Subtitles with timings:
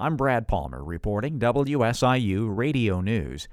[0.00, 3.48] I'm Brad Palmer reporting WSIU Radio News.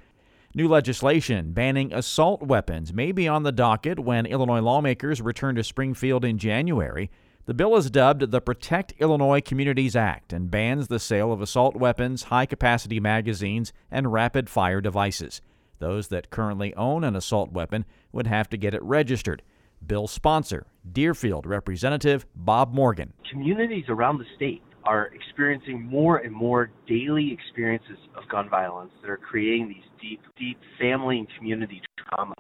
[0.54, 5.64] New legislation banning assault weapons may be on the docket when Illinois lawmakers return to
[5.64, 7.10] Springfield in January.
[7.48, 11.76] The bill is dubbed the Protect Illinois Communities Act and bans the sale of assault
[11.76, 15.42] weapons, high capacity magazines, and rapid fire devices.
[15.80, 19.42] Those that currently own an assault weapon would have to get it registered.
[19.86, 23.14] Bill sponsor, Deerfield Representative Bob Morgan.
[23.32, 29.10] Communities around the state are experiencing more and more daily experiences of gun violence that
[29.10, 32.34] are creating these deep, deep family and community traumas.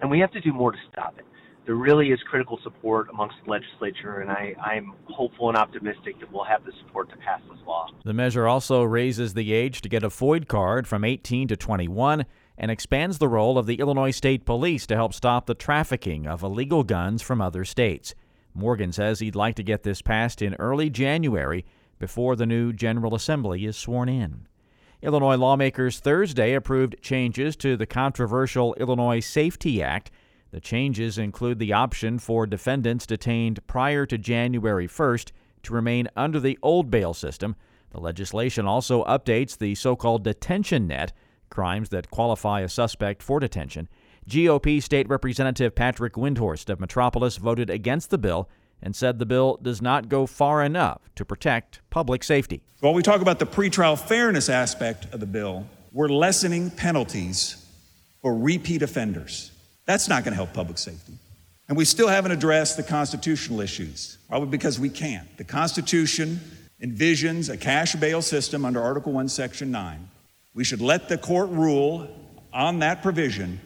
[0.00, 1.24] And we have to do more to stop it.
[1.64, 6.32] There really is critical support amongst the legislature, and I, I'm hopeful and optimistic that
[6.32, 7.86] we'll have the support to pass this law.
[8.04, 12.26] The measure also raises the age to get a FOID card from 18 to 21
[12.58, 16.42] and expands the role of the Illinois State Police to help stop the trafficking of
[16.42, 18.16] illegal guns from other states.
[18.54, 21.64] Morgan says he'd like to get this passed in early January
[22.02, 24.48] before the new General Assembly is sworn in.
[25.02, 30.10] Illinois lawmakers Thursday approved changes to the controversial Illinois Safety Act.
[30.50, 35.30] The changes include the option for defendants detained prior to January 1st
[35.62, 37.54] to remain under the old bail system.
[37.90, 41.12] The legislation also updates the so called detention net,
[41.50, 43.88] crimes that qualify a suspect for detention.
[44.28, 48.48] GOP State Representative Patrick Windhorst of Metropolis voted against the bill
[48.82, 52.62] and said the bill does not go far enough to protect public safety.
[52.80, 57.64] While we talk about the pretrial fairness aspect of the bill, we're lessening penalties
[58.20, 59.52] for repeat offenders.
[59.86, 61.12] That's not going to help public safety.
[61.68, 65.36] And we still haven't addressed the constitutional issues, probably because we can't.
[65.38, 66.40] The Constitution
[66.82, 70.08] envisions a cash bail system under Article 1, Section 9.
[70.54, 72.08] We should let the court rule
[72.52, 73.60] on that provision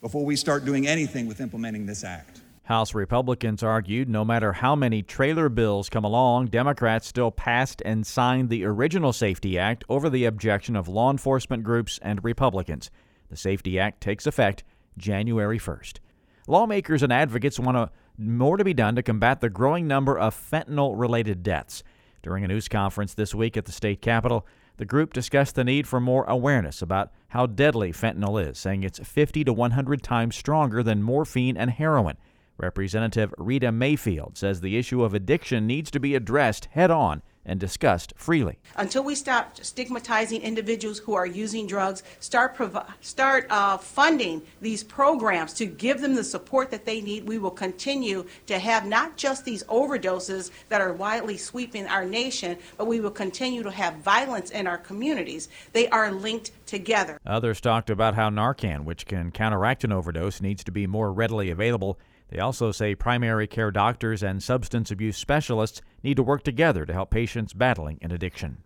[0.00, 2.39] before we start doing anything with implementing this act.
[2.70, 8.06] House Republicans argued no matter how many trailer bills come along, Democrats still passed and
[8.06, 12.88] signed the original Safety Act over the objection of law enforcement groups and Republicans.
[13.28, 14.62] The Safety Act takes effect
[14.96, 15.94] January 1st.
[16.46, 20.94] Lawmakers and advocates want more to be done to combat the growing number of fentanyl
[20.96, 21.82] related deaths.
[22.22, 25.88] During a news conference this week at the state capitol, the group discussed the need
[25.88, 30.84] for more awareness about how deadly fentanyl is, saying it's 50 to 100 times stronger
[30.84, 32.16] than morphine and heroin.
[32.60, 37.58] Representative Rita Mayfield says the issue of addiction needs to be addressed head on and
[37.58, 38.58] discussed freely.
[38.76, 44.84] Until we stop stigmatizing individuals who are using drugs, start provi- start uh, funding these
[44.84, 49.16] programs to give them the support that they need, we will continue to have not
[49.16, 53.94] just these overdoses that are widely sweeping our nation, but we will continue to have
[53.96, 55.48] violence in our communities.
[55.72, 57.18] They are linked together.
[57.24, 61.50] Others talked about how Narcan, which can counteract an overdose, needs to be more readily
[61.50, 61.98] available
[62.30, 66.92] they also say primary care doctors and substance abuse specialists need to work together to
[66.92, 68.62] help patients battling an addiction.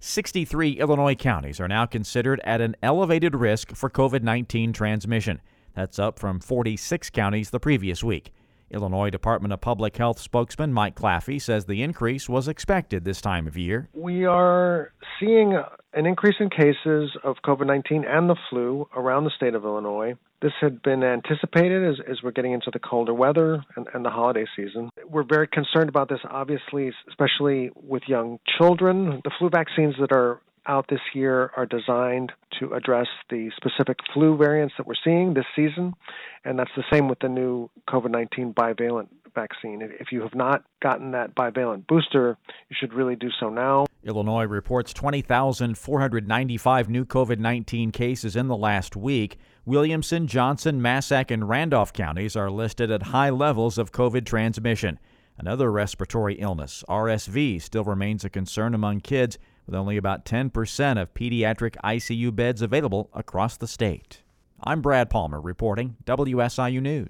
[0.00, 5.40] 63 Illinois counties are now considered at an elevated risk for COVID 19 transmission.
[5.74, 8.32] That's up from 46 counties the previous week.
[8.70, 13.46] Illinois Department of Public Health spokesman Mike Claffey says the increase was expected this time
[13.46, 13.88] of year.
[13.94, 15.60] We are seeing
[15.94, 20.14] an increase in cases of COVID 19 and the flu around the state of Illinois.
[20.40, 24.10] This had been anticipated as, as we're getting into the colder weather and, and the
[24.10, 24.90] holiday season.
[25.08, 29.20] We're very concerned about this, obviously, especially with young children.
[29.24, 34.36] The flu vaccines that are out this year are designed to address the specific flu
[34.36, 35.94] variants that we're seeing this season,
[36.44, 39.80] and that's the same with the new COVID 19 bivalent vaccine.
[39.82, 42.36] If you have not gotten that bivalent booster,
[42.68, 43.86] you should really do so now.
[44.04, 49.38] Illinois reports 20,495 new COVID 19 cases in the last week.
[49.64, 54.98] Williamson, Johnson, Massac, and Randolph counties are listed at high levels of COVID transmission.
[55.36, 61.12] Another respiratory illness, RSV, still remains a concern among kids with only about 10% of
[61.12, 64.22] pediatric ICU beds available across the state.
[64.64, 67.06] I'm Brad Palmer reporting WSIU News.